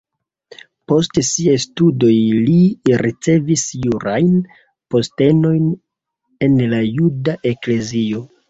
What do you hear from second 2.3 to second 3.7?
li ricevis